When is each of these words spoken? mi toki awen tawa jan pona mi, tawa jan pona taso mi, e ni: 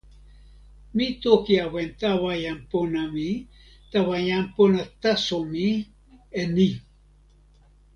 mi 0.95 1.07
toki 1.21 1.53
awen 1.65 1.89
tawa 2.01 2.31
jan 2.43 2.59
pona 2.71 3.01
mi, 3.13 3.27
tawa 3.91 4.15
jan 4.29 4.45
pona 4.55 4.81
taso 5.01 5.37
mi, 5.51 5.65
e 6.41 6.43
ni: 6.55 6.69